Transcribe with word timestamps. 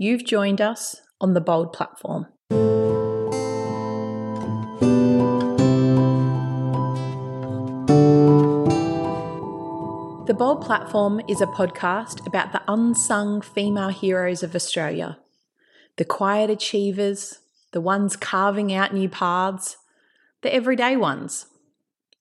You've 0.00 0.24
joined 0.24 0.60
us 0.60 1.00
on 1.20 1.34
the 1.34 1.40
Bold 1.40 1.72
platform. 1.72 2.28
The 10.24 10.34
Bold 10.38 10.60
Platform 10.64 11.20
is 11.26 11.40
a 11.40 11.46
podcast 11.46 12.24
about 12.28 12.52
the 12.52 12.62
unsung 12.68 13.40
female 13.40 13.88
heroes 13.88 14.44
of 14.44 14.54
Australia, 14.54 15.18
the 15.96 16.04
quiet 16.04 16.48
achievers, 16.48 17.40
the 17.72 17.80
ones 17.80 18.14
carving 18.14 18.72
out 18.72 18.94
new 18.94 19.08
paths, 19.08 19.78
the 20.42 20.54
everyday 20.54 20.96
ones, 20.96 21.46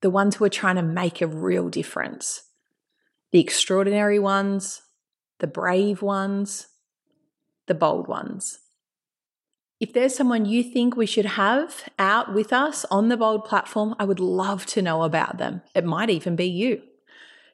the 0.01 0.09
ones 0.09 0.37
who 0.37 0.45
are 0.45 0.49
trying 0.49 0.77
to 0.77 0.81
make 0.81 1.21
a 1.21 1.27
real 1.27 1.69
difference, 1.69 2.41
the 3.29 3.39
extraordinary 3.39 4.17
ones, 4.17 4.81
the 5.37 5.45
brave 5.45 6.01
ones, 6.01 6.69
the 7.67 7.75
bold 7.75 8.07
ones. 8.07 8.59
If 9.79 9.93
there's 9.93 10.15
someone 10.15 10.45
you 10.45 10.63
think 10.63 10.95
we 10.95 11.05
should 11.05 11.25
have 11.25 11.87
out 11.99 12.33
with 12.33 12.51
us 12.51 12.83
on 12.89 13.09
the 13.09 13.17
Bold 13.17 13.45
platform, 13.45 13.95
I 13.99 14.05
would 14.05 14.19
love 14.19 14.65
to 14.67 14.81
know 14.81 15.03
about 15.03 15.37
them. 15.37 15.61
It 15.75 15.85
might 15.85 16.09
even 16.09 16.35
be 16.35 16.47
you. 16.47 16.81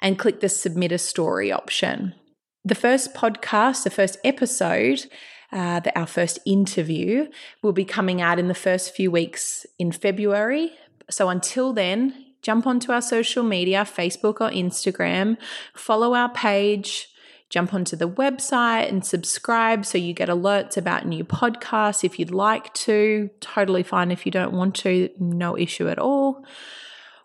and 0.00 0.18
click 0.18 0.40
the 0.40 0.48
submit 0.48 0.90
a 0.92 0.98
story 0.98 1.50
option. 1.50 2.14
The 2.62 2.74
first 2.74 3.14
podcast, 3.14 3.84
the 3.84 3.90
first 3.90 4.18
episode, 4.22 5.06
uh, 5.50 5.80
the, 5.80 5.98
our 5.98 6.06
first 6.06 6.40
interview 6.44 7.28
will 7.62 7.72
be 7.72 7.86
coming 7.86 8.20
out 8.20 8.38
in 8.38 8.48
the 8.48 8.54
first 8.54 8.94
few 8.94 9.10
weeks 9.10 9.64
in 9.78 9.92
February. 9.92 10.72
So 11.08 11.30
until 11.30 11.72
then, 11.72 12.26
jump 12.42 12.66
onto 12.66 12.92
our 12.92 13.00
social 13.00 13.42
media, 13.42 13.84
Facebook 13.84 14.42
or 14.42 14.50
Instagram, 14.50 15.38
follow 15.74 16.12
our 16.14 16.30
page, 16.32 17.08
jump 17.50 17.74
onto 17.74 17.96
the 17.96 18.08
website 18.08 18.88
and 18.88 19.04
subscribe 19.04 19.84
so 19.84 19.98
you 19.98 20.14
get 20.14 20.28
alerts 20.28 20.76
about 20.76 21.04
new 21.04 21.24
podcasts 21.24 22.04
if 22.04 22.18
you'd 22.18 22.30
like 22.30 22.72
to. 22.72 23.28
Totally 23.40 23.82
fine 23.82 24.10
if 24.10 24.24
you 24.24 24.32
don't 24.32 24.52
want 24.52 24.76
to, 24.76 25.10
no 25.18 25.58
issue 25.58 25.88
at 25.88 25.98
all. 25.98 26.44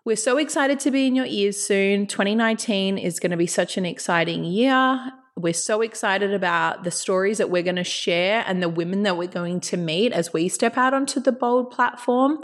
We're 0.04 0.16
so 0.16 0.36
excited 0.36 0.78
to 0.80 0.90
be 0.90 1.06
in 1.06 1.14
your 1.14 1.26
ears 1.26 1.60
soon. 1.60 2.06
2019 2.06 2.98
is 2.98 3.18
going 3.18 3.30
to 3.30 3.36
be 3.36 3.46
such 3.46 3.76
an 3.76 3.86
exciting 3.86 4.44
year. 4.44 5.12
We're 5.36 5.52
so 5.52 5.80
excited 5.80 6.32
about 6.32 6.84
the 6.84 6.90
stories 6.90 7.38
that 7.38 7.50
we're 7.50 7.62
going 7.62 7.76
to 7.76 7.84
share 7.84 8.44
and 8.46 8.62
the 8.62 8.68
women 8.68 9.02
that 9.02 9.16
we're 9.16 9.28
going 9.28 9.60
to 9.60 9.76
meet 9.76 10.12
as 10.12 10.32
we 10.32 10.48
step 10.48 10.76
out 10.76 10.94
onto 10.94 11.20
the 11.20 11.32
Bold 11.32 11.70
platform. 11.70 12.42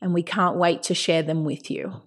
And 0.00 0.12
we 0.12 0.22
can't 0.22 0.56
wait 0.56 0.82
to 0.84 0.94
share 0.94 1.22
them 1.22 1.44
with 1.44 1.70
you. 1.70 2.02